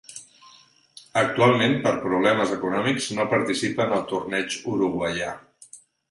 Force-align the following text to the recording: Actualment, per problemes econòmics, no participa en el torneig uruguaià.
Actualment, 1.19 1.75
per 1.83 1.91
problemes 2.05 2.53
econòmics, 2.55 3.09
no 3.19 3.25
participa 3.33 3.85
en 3.89 3.93
el 3.99 4.09
torneig 4.13 4.57
uruguaià. 4.77 5.29